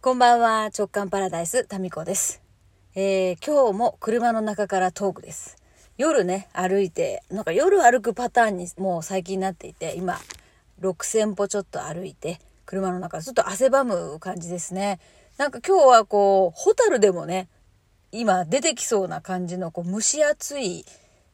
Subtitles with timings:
[0.00, 2.40] こんばんは、直感パラダイス、タミコです。
[2.94, 5.56] えー、今日も車の中からトークです。
[5.96, 10.16] 夜ね、歩いて、なんか夜歩くパターンにもう最近なっていて、今、
[10.80, 15.00] 6000歩ちょっと歩いて、車の中、ちょっと汗ばむ感じですね。
[15.36, 17.48] なんか今日はこう、ホタルでもね、
[18.12, 20.84] 今出てきそうな感じのこう蒸し暑い、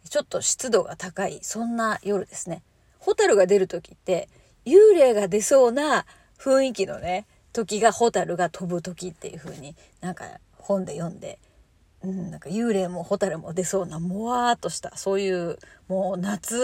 [0.08, 2.62] ちょっと湿度が高い、そんな夜ですね。
[2.98, 4.30] ホタルが出る時って、
[4.64, 6.06] 幽霊が出そうな
[6.38, 10.24] 雰囲気のね、時がホタルが飛ぶ時っていう風になんか
[10.58, 11.38] 本で読んで、
[12.02, 16.58] うん、なんか幽霊もホタルも出そうなもわーっとしたそういうもう夏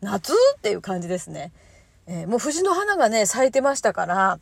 [0.00, 1.52] 夏っていう感じですね、
[2.06, 4.38] えーもう藤の花がね咲いてましたから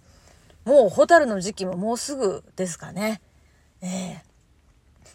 [0.65, 3.21] もうホタルの時期ももうすぐですかね。
[3.81, 4.29] えー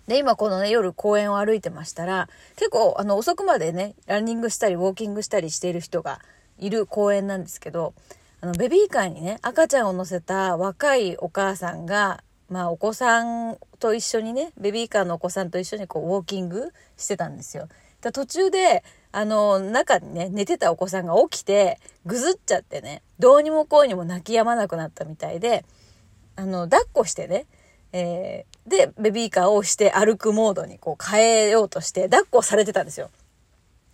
[0.08, 2.28] で今このね夜公園を歩いてましたら
[2.58, 6.20] 結構あの遅くまでねランニングしたりウォーキングしたりしている人が
[6.60, 7.94] いる公園なんですけど
[8.44, 17.70] あのベビーカーにね赤ちゃんを乗せた若いお母さんがまあお子さんと一緒にねベビーカーのお子さんと一緒にこうウォーキングしてたんですよ。
[18.02, 18.84] だ途中で
[19.14, 25.64] あの中にね寝てたお子さんが起きてぐずっちゃってねどうにもこうにも泣き止まなくなったみたいで
[26.36, 27.46] あの抱っこしてね
[27.94, 33.10] えーで、ベビーカーを押して歩くモードにこう変えようとして、抱っこされてたんですよ。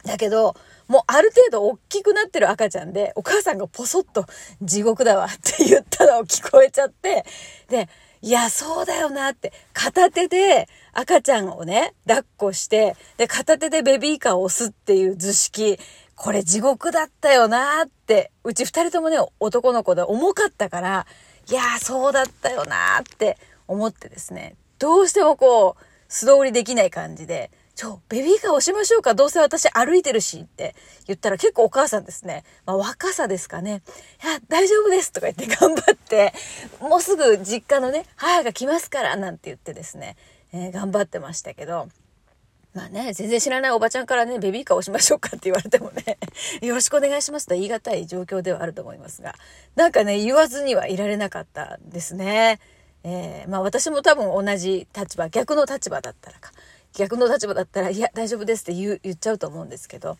[0.05, 0.55] だけど、
[0.90, 4.26] もうある程度大きくなってる赤ちゃんで、お母さんがポソッと
[4.62, 7.23] 地獄だわって言ったのを聞こえちゃって、
[7.70, 7.88] で、
[8.22, 15.80] いや、そうだよなって、片手で赤ちゃんをね、抱っこして、で、片手でベビーカーを押すっていう図式、
[16.16, 21.06] これ地獄だったよなって、うち二人ともね、男の子で重かったから、
[21.50, 30.75] いや、そうだったよなって思ってですね、どうしてもこう、素通りできない感じで、ちょ、ベビーカー押しましょうかどうせ私歩いてるしって
[31.08, 32.44] 言ったら結構お母さんですね。
[32.66, 33.81] まあ若さですかね。
[34.21, 36.33] いや、大丈夫ですとか言って頑張って、
[36.81, 40.17] もうすぐ実家のね、母が来ますからなんて言ってですね、
[40.52, 41.88] えー頑張ってましたけど、
[42.73, 46.17] まあね、全然知らないおばちゃんからね、ベビーカー押しましょうかって言われてもね、
[46.61, 49.36] よろしくお願いしますと言い難い状況ではあると思いますが、
[49.75, 52.59] なんかね、言わずにはいられなかったですね。
[53.05, 56.52] えーまあ私も多分同じ立場、逆の立場だったらか、
[56.94, 60.17] 逆の立場だったら、いや、大丈夫ですって言う言っちゃうと思うんですけど、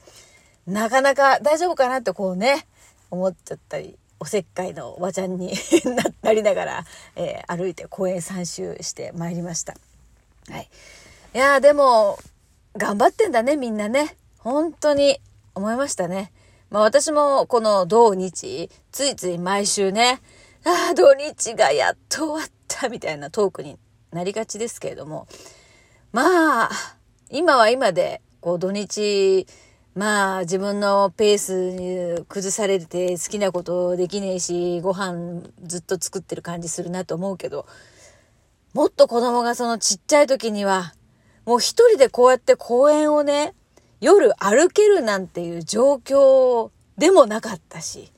[0.68, 2.68] なかなか大丈夫かなってこうね、
[3.12, 5.54] 思っちゃったり、おせっかいのおばちゃんに
[6.22, 6.86] なりながら、
[7.16, 9.76] えー歩いて公園3周してまいりました。
[10.50, 10.70] はい。
[11.34, 12.20] いやでも、
[12.78, 14.16] 頑張ってんだね、みんなね。
[14.38, 15.20] 本当に
[15.56, 16.32] 思いましたね。
[16.70, 20.22] まあ私もこの土日、ついつい毎週ね、
[20.66, 23.78] ああ、土日がやっと終わったみたいなトークに
[24.12, 25.28] なりがちですけれども、
[26.12, 26.70] まあ、
[27.30, 29.46] 今は今で、こう土日、
[29.94, 37.68] まあ自分のペースに崩されて好きなことできねえし、ご飯ずっと作ってる感じするなと思うけど、
[38.74, 40.94] もっと子供がそのちっちゃい時には、
[41.46, 43.54] もう一人でこうやって公園をね、
[44.02, 48.12] 夜歩けるなんていう状況でもなかったし、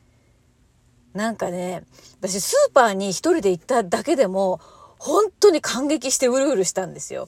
[1.14, 1.84] なんかね、
[2.22, 4.62] 私スーパーに一人で行っただけでも、
[4.98, 7.28] 本当に感激してうるうるしたんですよ。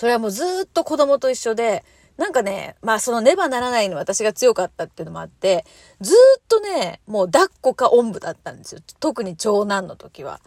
[0.00, 1.84] それはもうずっと子供と一緒で、
[2.16, 5.66] なんかね、まあそのねばならないの私が強かったっていうのもあって、
[6.00, 8.80] ずっとね、もう抱っこかおんぶだったんですよ。
[8.98, 10.40] 特に長男の時は。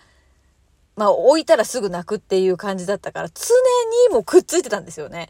[0.95, 3.53] まあ置いたらすぐ泣くっていう感じだったから、常
[4.07, 5.29] にもうくっついてたんですよね。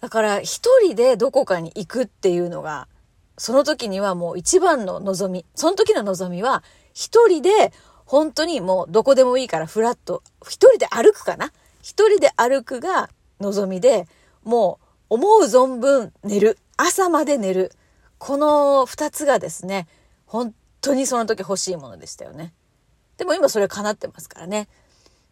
[0.00, 2.88] だから一人でどこかに行くっていうのが、
[3.38, 5.46] その時にはもう一番の望み。
[5.54, 7.72] その時の望みは、一人で
[8.04, 11.52] 本当にもうどこでもいいからフラッと、一人で歩くかな
[11.86, 14.08] 一人で歩くが望みで、
[14.42, 16.58] もう思う存分寝る。
[16.76, 17.70] 朝まで寝る。
[18.18, 19.86] この二つがですね、
[20.26, 22.52] 本当にその時欲しいものでしたよね。
[23.18, 24.66] でも今それ叶ってますからね。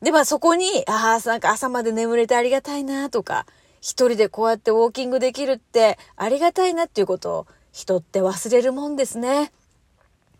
[0.00, 3.46] で、まあそこに、ああ、なんか朝まで眠れてありがたいなとか、
[3.80, 9.50] 一人でこうやってウォーキングできるってありがたいなっていうことを人って忘れるもんですね。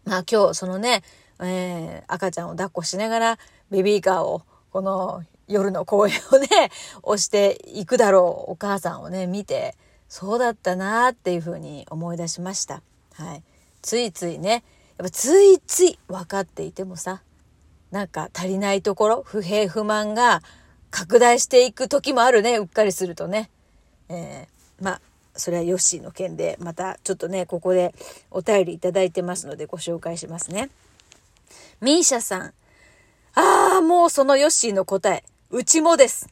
[0.04, 1.02] まあ今日そのね、
[1.40, 3.38] えー赤ちゃんを抱っこしながら
[3.72, 6.48] ベビーカーをこの夜の公園をね、
[7.02, 9.74] 押していくだろうお母さんをね、見て、
[10.08, 12.82] そうだったなっていうふうに思い出しました。
[13.14, 13.42] はい。
[13.82, 14.64] ついついね、
[14.98, 17.22] やっぱついつい分かっていてもさ、
[17.90, 20.42] なんか足りないところ、不平不満が
[20.90, 23.50] 拡大していく時もあるね、うっかりするとね。
[24.08, 25.00] えーまあ、
[25.36, 27.94] それはヨッシーの件で、またちょっとね、ここで
[28.30, 30.70] お便りいただいてますのでご紹介しますね。
[31.80, 32.52] ミーシャさん。
[33.34, 35.24] ああ、もうそのヨッシーの答え。
[35.50, 36.28] うちもです。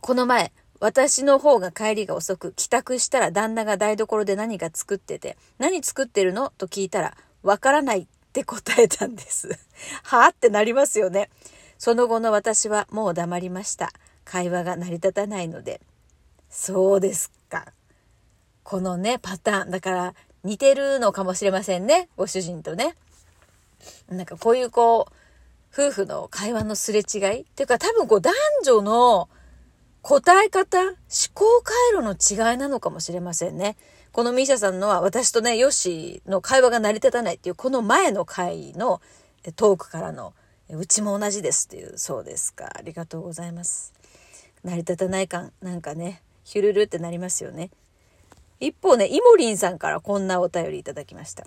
[0.00, 9.58] この前、私の方が帰りが遅く、帰宅したら旦那が台所で何か作ってて、何作ってるのと聞いたら、わからないって答えたんです。
[10.04, 11.30] はあってなりますよね。
[11.78, 13.90] その後の私はもう黙りました。
[14.24, 15.80] 会話が成り立たないので。
[16.50, 17.72] そうですか。
[18.62, 19.70] このね、パターン。
[19.70, 22.08] だから、似てるのかもしれませんね。
[22.16, 22.96] ご主人とね。
[24.08, 25.12] なんかこういうこう、
[25.76, 28.32] 夫婦の会話のすれ違いっていうか多分こう男
[28.64, 29.28] 女の
[30.00, 30.94] 答え方、思
[31.34, 33.76] 考回路の違いなのかもしれませんね。
[34.12, 39.02] このミーシャさんのは私とね、ヨッシーの会話が成り立たないっていうこの前の回の
[39.56, 40.32] トークからの
[40.70, 42.70] うちも同じですっていう、そうですか。
[42.74, 43.92] ありがとうございます。
[44.64, 47.70] 成り立たない感、なんかね、ヒュルルってなりますよね。
[48.60, 51.46] 一方ね、イモリンさんからこんなお便りいただきました。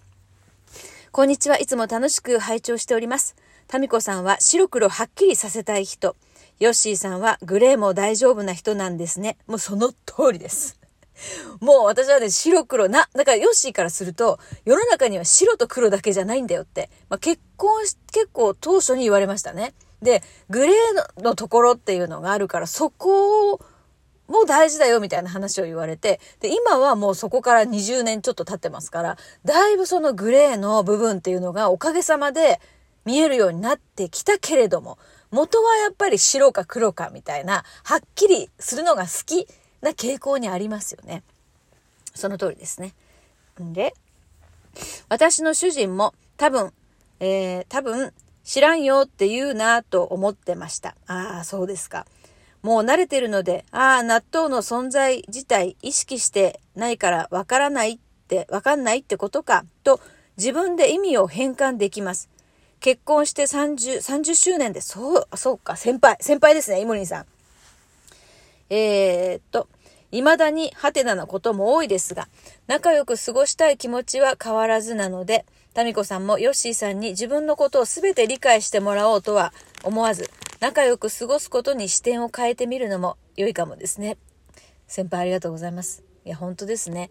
[1.12, 1.58] こんにちは。
[1.58, 3.36] いつも楽しく拝聴しております。
[3.69, 6.16] タミコさんは白黒はっきりさせたい人。
[6.60, 9.38] ヨッシーさんはグレーも大丈夫な人なんですね。
[9.45, 10.80] もうその通りです。
[11.62, 16.89] もう私はね、白黒な、だからヨッシーからすると、世の中には白と黒だけじゃないんだよって。
[17.10, 19.75] まあ、結婚し、結構当初に言われましたね。
[20.01, 23.62] で、グレーのところっていうのがあるから、そこを、
[24.27, 32.60] もう大事だよみたいな話を言われて、で、今はもうそこから20年ちょっと経ってますから、だいぶそのグレーの部分っていうのがおかげさまで
[33.10, 35.00] 見えるようになってきたけれども、
[35.32, 39.48] 元はやっぱり白か黒かみたいな、はっきりするのが好き
[39.82, 41.24] な傾向にありますよね。
[42.14, 42.94] その通りですね。
[43.60, 43.96] んで、
[45.10, 46.72] 私の主人も多分、
[47.20, 48.14] えー、多分
[48.44, 50.96] 知らんよって言うなと思ってました。
[51.08, 52.06] ああ、そうですか。
[52.62, 60.00] もう慣れてるので、ああ、納豆の存在自体意識してないからわからないって、わかんないってことか、と
[60.38, 62.30] 自分で意味を変換できます。
[62.80, 67.26] 結婚して30、30周年で、そう、そうか、先輩、先輩ですね、イモリンさん。
[68.70, 69.68] えー、っと、
[70.12, 72.28] 未だにハテナなことも多いですが、
[72.68, 79.54] 仲良く過ごしたい気持ちは変わらずなので、タミコさんもヨッシーさんに自分のことを全て理解してもらおうとは
[79.84, 80.30] 思わず、
[80.60, 84.18] 仲良く過ごすことに視点を変えてみるのも良いかもですね。
[84.88, 86.09] 先輩ありがとうございます。
[86.25, 87.10] いや、本当ですね。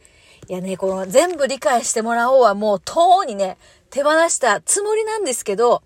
[0.49, 3.58] いやね、この全部理解してもらおうはもうとうにね、
[3.90, 5.82] 手放したつもりなんですけど、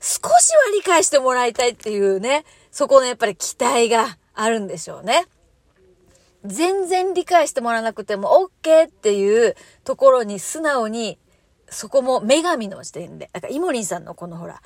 [0.00, 5.26] 少しは理解してもらいたいっていうね、そこのやっぱり期待があるんでしょうね。
[6.44, 9.54] 全然理解してもらわなくても OK っていう
[9.84, 11.18] ところに素直に、
[11.68, 14.60] そこも女神の視点で、だかイモリンさんのこのほら、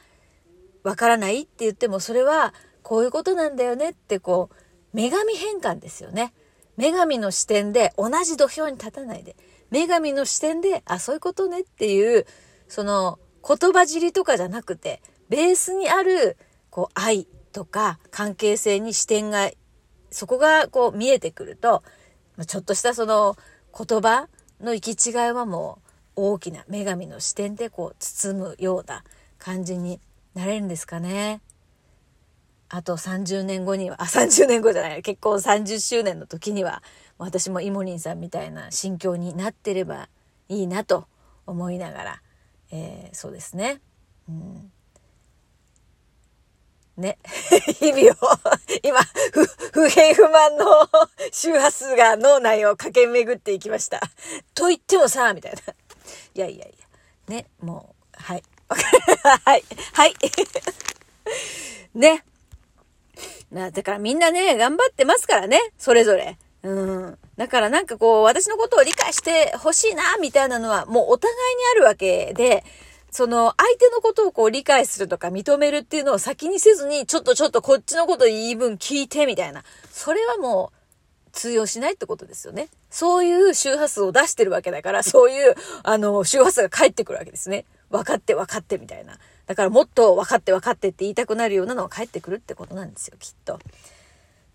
[0.83, 4.57] わからないって言っても、それはこういうことなんだよねってこう、
[4.97, 6.33] 女神変換ですよね。
[6.77, 9.37] 女神の視点で同じ土俵に立たないで、
[9.71, 12.27] 女神の視点で、あ、そういうことねっていう、
[12.69, 16.37] その言葉尻とかじゃなくて、ベースにある、
[16.71, 19.51] こう、愛とか関係性に視点が、
[20.11, 21.83] そこがこう見えてくると、
[22.47, 23.37] ちょっとしたその
[23.77, 24.29] 言葉
[24.61, 25.79] の行き違いはも
[26.17, 29.05] う大きな女神の視点でこう包むような
[29.39, 30.01] 感じに
[30.35, 31.41] なれるんですかね。
[32.69, 36.83] あと30年後には、あ、30年後じゃない、結婚30周年の時には、
[37.19, 40.09] 私もイモリンさんみたいな心境になってれば
[40.49, 41.07] いいなと
[41.47, 42.23] 思いながら、
[42.73, 43.81] えー、そうですね。
[44.29, 44.73] うん、
[46.97, 47.19] ね。
[47.79, 48.39] 日々を、
[48.83, 49.01] 今、
[49.33, 50.89] 不、不平不満の
[51.31, 54.01] 周波数が脳内を駆け巡っていきました。
[54.55, 55.61] と言ってもさ、みたいな。
[56.35, 56.87] いやいやいや。
[57.29, 58.43] ね、もう、はい。
[59.45, 59.65] はい。
[59.93, 60.15] はい。
[61.95, 62.25] ね。
[63.51, 66.39] な、だからみんなね、頑張ってますからね、それぞれ。
[66.63, 67.19] うん。
[67.37, 72.65] だからなんかこう、私のことを理解してほしいな、みたいなのは、もうお互いにあるわけで、
[73.11, 79.65] その、相手のことをこう理解するとか認めるっていうのを先にせずに、ちょっとちょっとこっちのこと言い分聞いて、みたいな。
[79.91, 82.69] それはもう、通用しないってことですよね。
[82.91, 87.65] そういう周波数を出してるわけだから、そういう、あの、周波数が返ってくるわけですね。
[87.91, 89.19] 分かって分かってみたいな。
[89.47, 93.59] だからもっと分かって分かってって言いたくなるようなのが返ってくるってことなんですよ、きっと。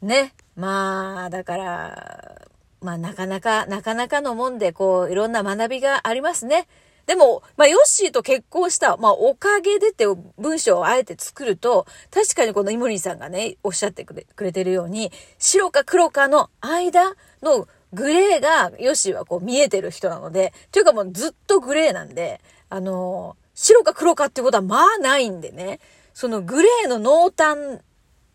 [0.02, 0.34] ね。
[0.56, 2.48] まあ、だから、
[2.82, 6.68] まあなかなか、なかなかのもんで、こう、いろんな学びがありますね。
[7.06, 10.06] でも、まあ、ヨッシーと結婚した、まあ、おかげでって
[10.38, 25.80] 文章をあえて作ると、確かにこのイモリンさんがね、おっしゃってくれくれてるように、白か黒かの間のグレーが、ヨッシーはこう見えてる人なので、というかもうずっとグレーなんで、あのー、白か黒かっていうことはまあないんでね、
[26.14, 27.80] そのグレーの濃淡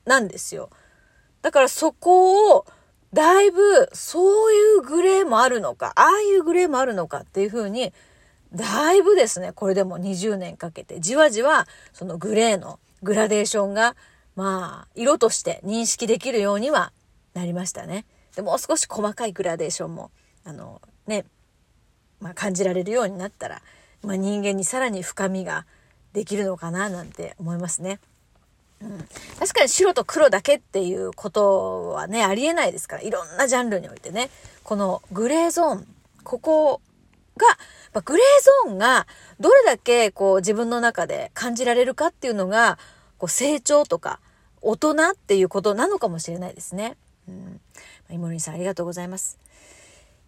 [0.05, 0.71] なんですよ。
[1.43, 2.65] だからそこを、
[3.13, 7.93] だいぶ、そういうグレーもあるのか、ああいうグレーもあるのかっていうふうに、
[8.53, 13.97] だいぶですね、これでも20年かけて、じわじわ、そのグレーのグラデーションが、
[14.37, 16.93] まあ、色として認識できるようには
[17.35, 18.05] なりましたね。
[18.37, 20.11] でもう少し細かいグラデーションも、
[20.45, 21.25] あの、ね、
[22.21, 23.61] まあ、感じられるようになったら、
[24.07, 25.67] まあ、人間にさらに深みが
[26.13, 27.99] できるのかななんて思いますね。
[28.81, 29.09] うん、
[29.39, 34.31] 確かに白と黒だけっていうことはね、ありえないですから、いろんなジャンルにおいてね、
[34.63, 35.87] このグレーゾーン、
[36.23, 36.81] ここ
[37.37, 37.47] が、
[37.95, 39.09] まあ、グレーゾーンが
[39.41, 42.79] どれだけこう自分の中で感じられるかっていうのが、
[43.19, 44.21] こう成長とか
[44.63, 46.97] 大人っていうことなのかもしれないですね。
[47.29, 47.61] うん。
[48.11, 49.39] イモリンさんありがとうございます。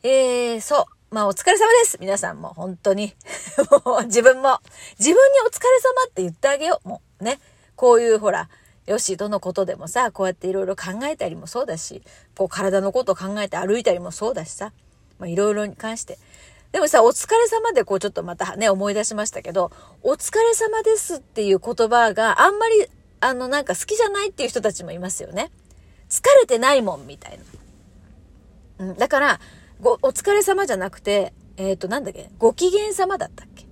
[0.02, 0.97] えー、そう。
[1.10, 1.96] まあお疲れ様です。
[2.00, 3.14] 皆さんも本当に。
[3.86, 4.60] もう自分も、
[4.98, 6.88] 自分にお疲れ様って言ってあげよう。
[6.88, 7.40] もうね。
[7.76, 8.50] こういうほら、
[8.86, 12.02] よし、どのことでもさ、こうやっていろいろ考えたりもそうだし、
[12.36, 14.72] こう体のことを考えて歩いたりもそうだしさ、
[15.18, 16.18] まあいろいろに関して。
[16.72, 19.70] でもさ、お疲れ様でこうちょっとまたね、思い出しましたけど、
[20.02, 22.86] お疲れ様ですっていう言葉があんまり、
[23.20, 25.50] あの、なんか好きじゃないっていう人たちもいますよね。
[26.10, 27.38] 疲れてないもん、みたい
[28.78, 28.86] な。
[28.86, 29.40] うん、だから、
[29.80, 33.66] ご、お疲れ様じゃなくて、えっ、ー、と、なんだっけ、ご機嫌様だったっけ？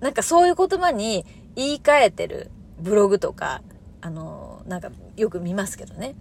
[0.00, 3.62] なんかそういう言葉に言い換えてるブログとか、
[4.00, 6.14] あの、なんかよく見ますけどね。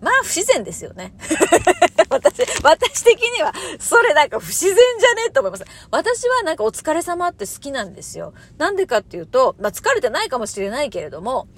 [0.00, 1.14] まあ不自然ですよね。
[2.10, 5.22] 私、私的には、それなんか不自然じゃね？
[5.28, 5.64] えと思います。
[5.90, 8.34] 私はなんかお疲れ様って好きなんですよ。
[8.58, 11.48] なんでかっていうと、まあ疲れてないかもしれないけれども、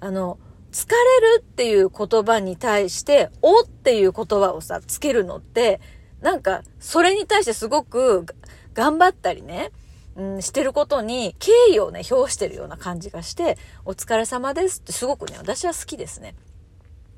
[0.00, 0.38] あの、
[0.72, 5.80] 疲れるっていう言葉に対して、おっていう言葉をさ、つけるのって、
[6.26, 8.26] なんか、それに対してすごく
[8.74, 9.70] 頑張ったりね、
[10.16, 16.34] うん、してることに敬意をね、表してるような感じがして、お疲れ様ですってすごくね、私は好きですね。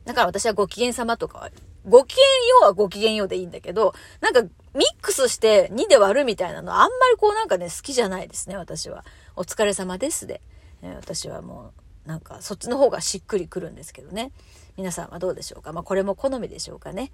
[0.04, 1.50] だから私はご機嫌様とかは、
[1.86, 4.48] ご機嫌ようはご機嫌ようでいいんだけど、なんかミ
[4.84, 9.06] ックスして2で割るみたいなのあんまりこうなんかね、好きじゃないですね、私は。
[9.36, 10.42] お疲れ様ですで。
[10.82, 11.72] え私はも
[12.04, 14.32] う、なんかそっちの方がしっくりくるんですけどね。
[14.76, 15.72] 皆さんはどうでしょうか？
[15.72, 17.10] まあこれも好みでしょうかね。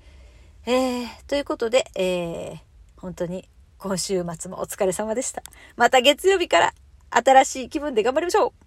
[0.67, 2.59] えー、ということで、えー、
[2.97, 5.43] 本当に今週末もお疲れ様でした。
[5.77, 6.75] また月曜日から
[7.11, 8.64] 新しい気分で頑張りましょう